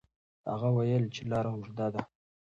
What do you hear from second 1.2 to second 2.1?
لار اوږده ده.